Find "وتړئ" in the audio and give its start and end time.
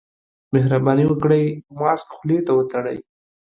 2.57-2.99